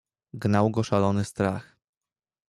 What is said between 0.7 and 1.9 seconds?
go szalony strach."